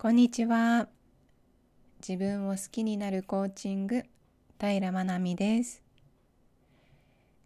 [0.00, 0.86] こんにちは。
[1.98, 4.04] 自分を好きになるコーチング、
[4.60, 5.82] 平まなみです。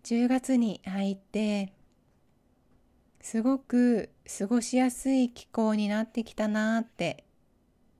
[0.05, 1.73] 10月に入って、
[3.23, 7.25] すごく過ごしやすい気候になってきたなって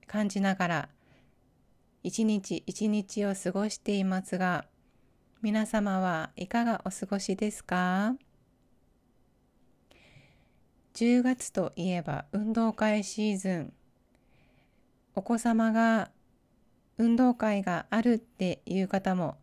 [0.05, 0.89] 感じながら、
[2.03, 4.65] 一日一日を過ごしていますが、
[5.41, 8.15] 皆様はいかがお過ごしですか
[10.93, 13.73] ？10月といえば運動会シーズン。
[15.15, 16.11] お子様が
[16.97, 19.37] 運動会があるっていう方も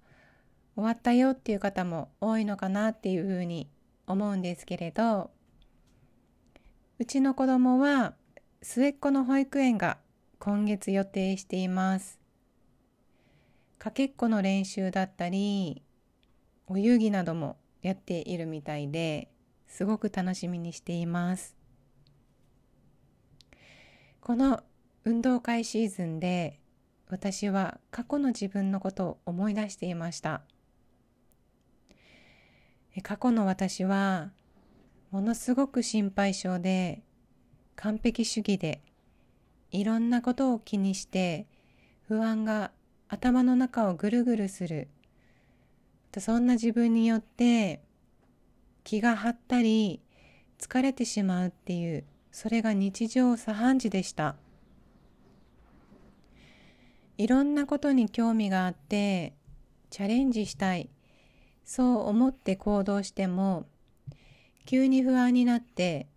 [0.75, 3.69] 終わったよっていう方も多いのかなっていうふうに
[4.07, 5.31] 思うんですけれど
[6.99, 8.15] うちの子供は
[8.63, 9.99] 末っ子の保育園が
[10.39, 12.19] 今月予定しています。
[13.79, 15.83] かけっこの練習だったり
[16.67, 19.29] お遊戯などもやっているみたいで
[19.67, 21.57] すごく楽しみにしています。
[24.21, 24.63] この
[25.05, 26.61] 運動会シーズンで
[27.09, 30.43] 私は過去の自分のことを思い出していました。
[33.03, 34.31] 過去の私は
[35.11, 37.03] ものすごく心配性で
[37.77, 38.83] 完璧主義で
[39.71, 41.47] いろんなことを気にして
[42.09, 42.73] 不安が
[43.09, 44.89] 頭の中をぐるぐるする
[46.19, 47.81] そんな自分によって
[48.83, 50.01] 気が張ったり
[50.59, 54.37] 疲れてしまうっていうそれが日常茶飯事でした
[57.21, 59.35] いろんなことに興味があって
[59.91, 60.89] チャレンジしたい。
[61.67, 63.67] そう思って行動しても
[64.65, 66.09] 急に不安になって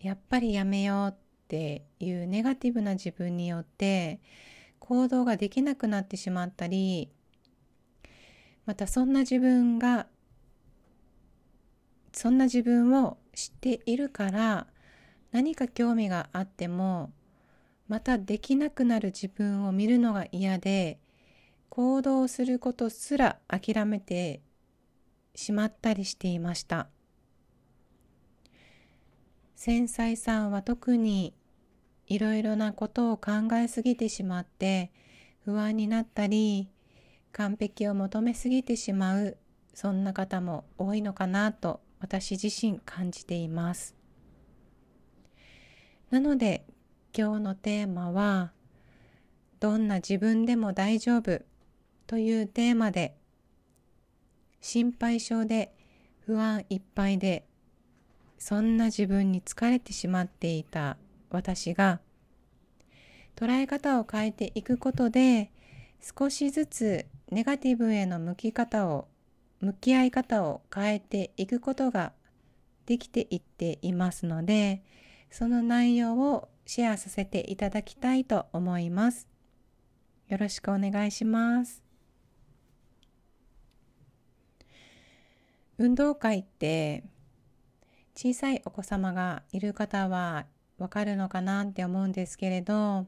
[0.00, 1.14] やっぱりやめようっ
[1.46, 4.20] ていうネガティブな自分によって
[4.80, 7.08] 行動ができなくなってしまったり
[8.66, 10.08] またそんな自分が
[12.12, 14.66] そんな自分を知っているから
[15.30, 17.12] 何か興味があっても
[17.88, 20.98] またできなくなる自分を見るのが嫌で
[21.68, 24.40] 行動することすら諦めて
[25.34, 26.88] しまったりしていました
[29.54, 31.34] 繊細さんは特に
[32.06, 34.92] いろいろなことを考えすぎてしまって
[35.44, 36.68] 不安になったり
[37.32, 39.36] 完璧を求めすぎてしまう
[39.74, 43.94] そんな方も多いのかなと私自身感じています。
[46.10, 46.64] なので
[47.18, 48.52] 今日のテーマは
[49.58, 51.40] どんな自分でも大丈夫
[52.06, 53.16] というテーマで
[54.60, 55.74] 心配性で
[56.26, 57.46] 不安いっぱいで
[58.36, 60.98] そんな自分に疲れてしまっていた
[61.30, 62.00] 私が
[63.34, 65.50] 捉え方を変えていくことで
[66.18, 69.08] 少しずつネガティブへの向き方を
[69.62, 72.12] 向き合い方を変えていくことが
[72.84, 74.82] できていっていますので
[75.30, 79.28] その内容をシェアさせていただきたいと思います。
[80.28, 81.82] よろしくお願いします。
[85.78, 87.04] 運動会って
[88.14, 90.46] 小さいお子様がいる方は
[90.78, 93.06] わかるのかなって思うんですけれど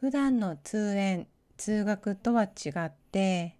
[0.00, 3.56] 普段の通園通学とは違って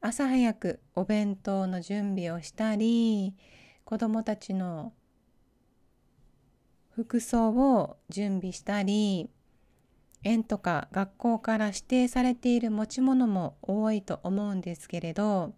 [0.00, 3.34] 朝早くお弁当の準備をしたり
[3.84, 4.92] 子どもたちの
[6.94, 9.28] 服装を準備したり
[10.22, 15.54] 園とか学校から指定されている持ち物も多いと思うんですけれど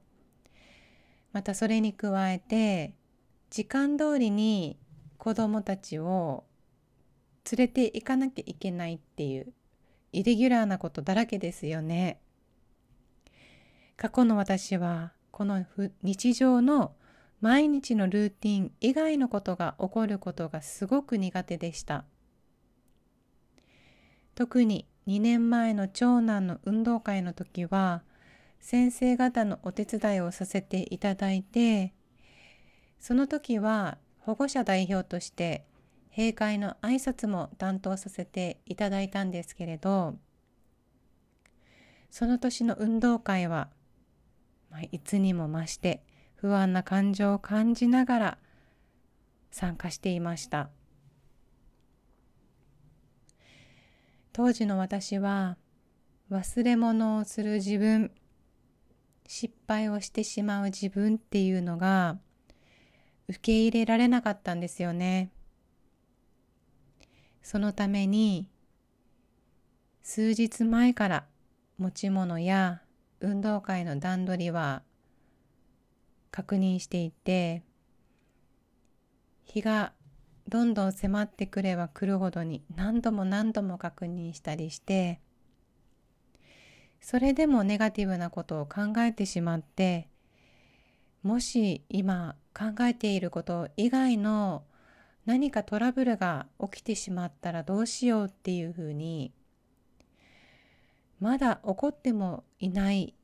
[1.33, 2.95] またそれに加えて
[3.51, 4.79] 時間通りに
[5.19, 6.45] 子どもたちを
[7.53, 9.53] 連れて行かなきゃいけないっていう
[10.13, 12.19] イレギュラーなことだらけですよね。
[13.97, 15.65] 過去の私はこの
[16.03, 16.96] 日常の
[17.41, 22.05] 毎日のルーティン以外のことが起こることがすごく苦手でした。
[24.35, 28.03] 特に2年前の長男の運動会の時は
[28.61, 31.95] 先生方のお手伝いをさせていただいて
[32.99, 35.65] その時は保護者代表として
[36.15, 40.17] 閉会の挨拶も担当させていただいたんですけれど
[42.11, 43.69] その年の運動会は、
[44.71, 46.03] まあ、いつにも増して
[46.37, 48.39] 不安な感情を感じながら
[49.51, 50.71] 参加していました
[54.33, 55.57] 当時の私は
[56.31, 58.11] 忘れ物をする自分
[59.27, 62.19] 失敗をしてしまう自分っていうのが
[63.29, 65.31] 受け入れられなかったんですよね。
[67.43, 68.49] そのために
[70.03, 71.27] 数日前から
[71.79, 72.83] 持ち物や
[73.21, 74.83] 運動会の段取りは
[76.37, 77.63] 確認していて
[79.43, 79.95] 日が
[80.47, 85.19] どんどん迫ってくれば来るほどに何度も何度も確認したりして
[87.01, 90.11] それでもネガティブなことを考えてしまって
[91.23, 94.65] もし今考えていること以外の
[95.25, 99.33] 何かトラブルが起きてしまったらどうしようっていうふうに
[101.19, 103.15] まだ起こってもいない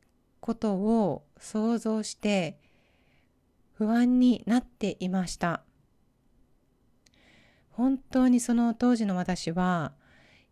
[0.41, 2.62] ことを想像して
[3.82, 5.64] 不安になっていました。
[7.70, 9.93] 本当にその当時の私は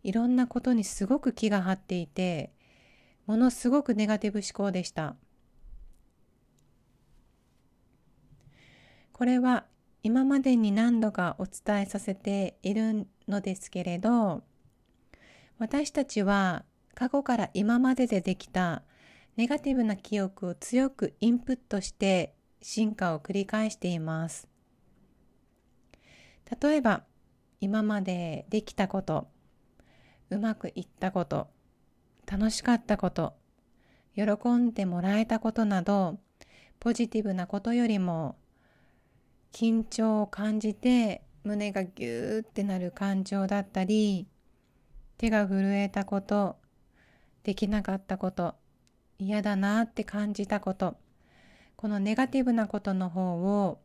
[0.03, 2.51] いろんなことにすごく気が張っていて
[3.27, 5.15] ものすごくネガティブ思考でした。
[9.13, 9.65] これは
[10.03, 14.41] 今までに何度かお伝えさせているのですけれど
[15.57, 18.81] 私たちは過去から今まででできた
[19.37, 24.47] ネガティブな記憶を強くインプットして進化を繰り返しています。
[26.61, 27.03] 例えば
[27.61, 29.27] 今までできたこと
[30.29, 31.47] うまくいったこと
[32.25, 33.33] 楽しかったこと
[34.15, 36.19] 喜んでもらえたことなど
[36.79, 38.35] ポジティブなことよりも
[39.53, 44.27] 緊張を感じて胸がギューってなる感情だったり
[45.17, 46.57] 手が震えたこと
[47.43, 48.55] できなかったこと
[49.19, 50.95] 嫌だなって感じたこと
[51.81, 53.79] このネガティブなことの方を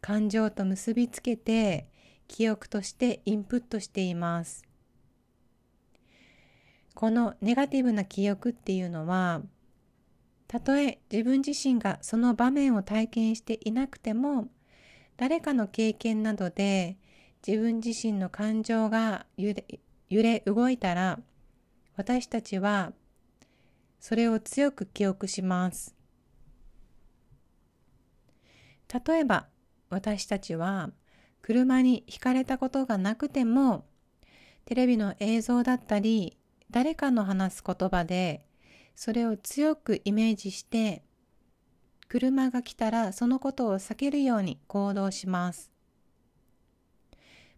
[0.00, 1.88] 感情と結びつけて
[2.28, 4.62] 記憶としてインプットしています
[6.94, 9.42] このネガティブな記憶っていうのは
[10.46, 14.46] たとえ自分自身がその場面を体験していなくても
[15.16, 16.96] 誰かの経験などで
[17.44, 21.18] 自分自身の感情が揺れ揺れ動いたら
[21.96, 22.92] 私たちは
[23.98, 26.01] それを強く記憶します。
[28.92, 29.46] 例えば
[29.88, 30.90] 私たちは
[31.40, 33.84] 車にひかれたことがなくても
[34.64, 36.36] テレビの映像だったり
[36.70, 38.44] 誰かの話す言葉で
[38.94, 41.02] それを強くイメージして
[42.08, 45.70] 車が来たらそのことを避けるように行動します。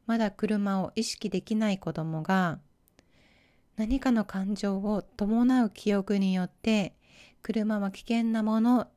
[0.06, 2.60] まだ車を意識できない子供が
[3.76, 6.94] 何かの感情を伴う記憶によって
[7.42, 8.88] 車は危険なものっ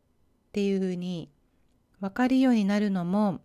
[0.51, 1.31] ていうふうに
[1.99, 3.41] 分かるようになるのも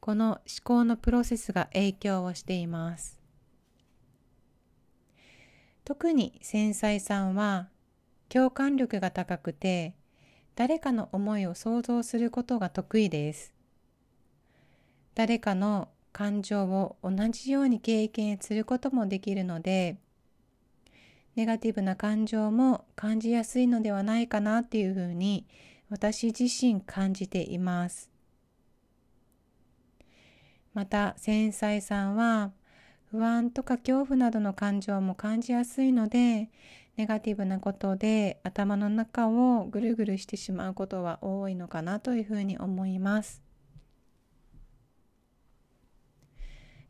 [0.00, 3.20] この思考のプロセスが影響をしています。
[5.84, 7.68] 特に繊細さんは
[8.28, 9.94] 共感力が高くて
[10.56, 13.52] 誰かの思いを想像することが得意です。
[15.14, 19.98] 誰かの感情を同じように経験することもできるので、
[21.36, 25.46] ネガティブな感情も感じやすいのではないかなっていうふうに
[25.88, 28.10] 私自身感じています。
[30.74, 32.52] また繊細さんは
[33.06, 36.50] 不安とか恐怖などの感情も感じやすいので
[36.96, 43.42] ネガティブなことで頭の中をぐるぐるしてしまうことは多いのかなというふうに思います。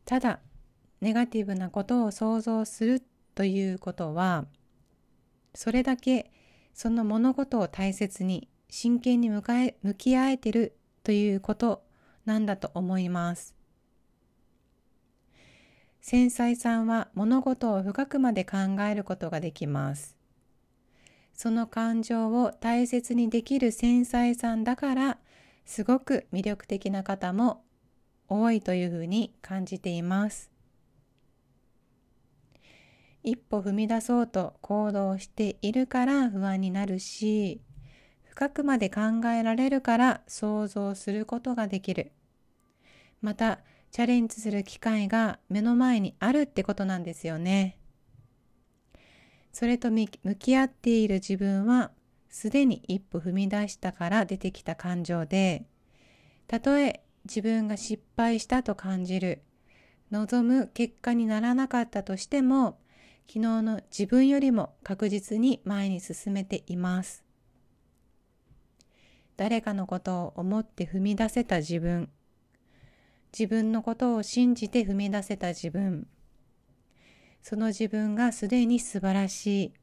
[0.05, 0.39] ただ、
[1.01, 3.03] ネガティブなことを想像する
[3.35, 4.45] ということは、
[5.53, 6.31] それだけ
[6.73, 11.83] その物事を大切に真剣に向かえ向き合えてるということ
[12.25, 13.55] なんだと思います。
[16.01, 18.57] 繊細さんは物事を深くまで考
[18.89, 20.17] えることができます。
[21.33, 25.17] その感情を大切にできる繊細さんだから
[25.65, 27.63] すごく魅力的な方も
[28.27, 30.51] 多いというふうに感じています。
[33.23, 37.61] 一歩踏み出そうと行動しているから不安になるし
[38.37, 42.11] 深くまで考えられるから想像することができる。
[43.19, 47.79] またチャレンジする機会が目の前にあるってことなんですよね。
[49.51, 51.89] それと向き合っている自分は
[52.29, 55.65] すでに一歩踏み出したから出てきた感情で
[56.45, 59.41] たとえ自分が失敗したと感じる
[60.11, 62.77] 望む結果にならなかったとしても
[63.25, 67.26] 昨日の自分よりも確実に前に進めています
[69.37, 72.09] 誰かのことを思って踏み出せた自分。
[73.37, 76.07] 自分のことを信じて踏み出せた自分。
[77.43, 79.73] その自分がすでに素晴らしい。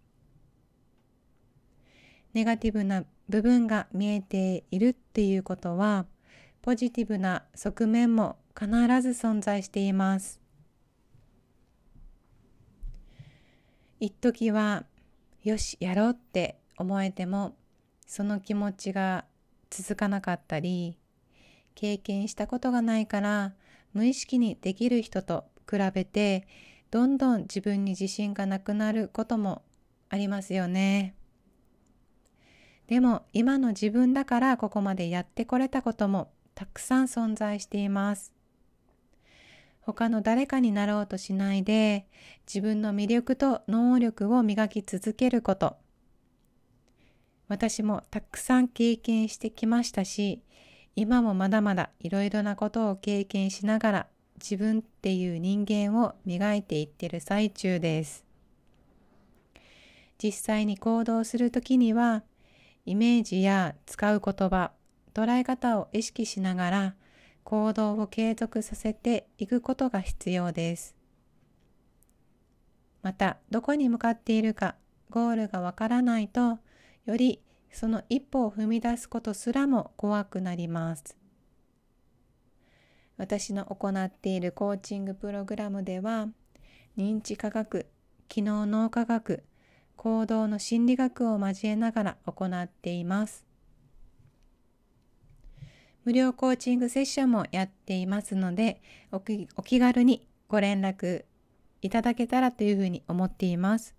[2.35, 6.07] ネガティブな部分が見えているっていうことは
[6.63, 8.69] ポジティブな側面も必
[9.01, 10.41] ず存在しています。
[14.01, 14.85] 一時は
[15.45, 17.55] よしやろうって思えても
[18.07, 19.25] その気持ちが
[19.71, 20.99] 続かなかったり
[21.75, 23.55] 経験したことがないから
[23.93, 26.47] 無意識にできる人と比べて
[26.91, 29.63] どんどん自分に自信がなくなることも
[30.11, 31.15] ありますよね。
[32.87, 38.33] でも今の自分だからここまでやってこれたこともたくさん存在しています。
[39.81, 42.07] 他の誰かになろうとしないで
[42.47, 45.77] 自分の魅力と能力を磨き続けること。
[47.55, 50.43] 私もたくさん経験してきましたし、
[50.97, 54.07] 今もまだまだいろいろなことを経験しながら
[54.43, 58.25] 自分っていう人間を磨いていってる最中です。
[60.21, 62.25] 実際に行動するときには
[62.87, 64.73] イメージや使う言葉、
[65.15, 66.95] 捉え方を意識しながら
[67.45, 70.97] 行動を継続させていくことが必要です。
[73.01, 74.75] また、どこに向かっているか、
[75.09, 76.59] ゴールがわからないと、
[77.07, 77.39] より
[77.75, 81.17] その一歩を踏み出すことすらも怖くなります。
[83.17, 86.29] 私の行っているコーチングプログラムでは、
[86.97, 87.87] 認知科学、
[88.29, 89.43] 機能脳科学、
[89.97, 93.45] 行動の心理学を交えながら行っています。
[96.05, 101.25] 無料コーチングセッションもやっていますのでお気軽にご連絡
[101.81, 103.95] いただけたらというふうに思っています。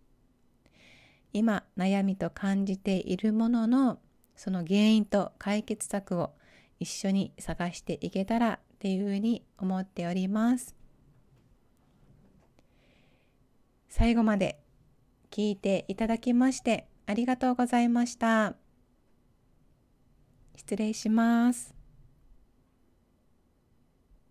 [1.36, 4.00] 今悩みと感じているものの
[4.38, 6.32] その原因と解決策を
[6.80, 10.74] 一緒に探していけたらっていうふうに思っております。
[13.90, 14.62] 最後まで
[15.30, 18.56] 聞いていただきましてありがとうございました。
[20.56, 21.85] 失礼します。